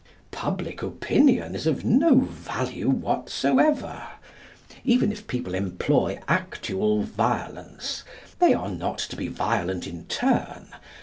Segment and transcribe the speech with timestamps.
[0.31, 4.01] Public opinion is of no value whatsoever.
[4.83, 8.03] Even if people employ actual violence,
[8.39, 10.69] they are not to be violent in turn.